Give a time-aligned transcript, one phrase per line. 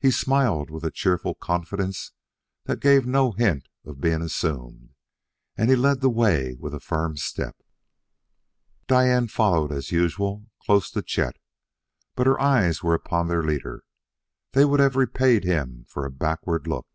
[0.00, 2.12] He smiled with a cheerful confidence
[2.64, 4.94] that gave no hint of being assumed,
[5.58, 7.54] and he led the way with a firm step.
[8.86, 11.36] Diane followed as usual, close to Chet.
[12.16, 13.84] But her eyes were upon their leader;
[14.52, 16.86] they would have repaid him for a backward look.